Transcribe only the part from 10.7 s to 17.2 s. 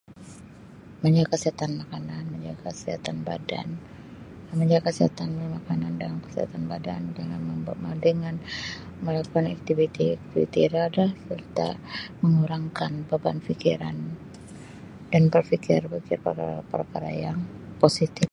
riadah serta mengurangkan beban fikiran dan berfikir pasal perkara